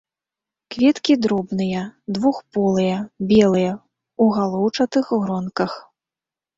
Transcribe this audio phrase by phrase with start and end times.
[0.75, 1.83] Кветкі дробныя,
[2.17, 2.97] двухполыя,
[3.35, 3.73] белыя,
[4.25, 5.71] у галоўчатых гронках.